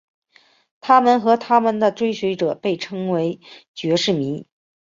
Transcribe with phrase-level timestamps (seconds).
[0.79, 3.39] 他们和他们的追随者被称为
[3.75, 4.47] 爵士迷。